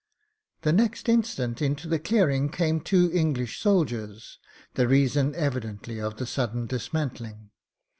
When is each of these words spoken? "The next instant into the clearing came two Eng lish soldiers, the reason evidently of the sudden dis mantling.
"The 0.63 0.73
next 0.73 1.07
instant 1.07 1.61
into 1.61 1.87
the 1.87 1.99
clearing 1.99 2.49
came 2.49 2.81
two 2.81 3.11
Eng 3.13 3.35
lish 3.35 3.59
soldiers, 3.59 4.39
the 4.73 4.87
reason 4.87 5.35
evidently 5.35 5.99
of 6.01 6.17
the 6.17 6.25
sudden 6.25 6.65
dis 6.65 6.91
mantling. 6.91 7.51